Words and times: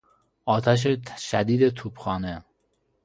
آتش 0.45 0.87
شدید 1.17 1.69
توپخانه 1.69 2.45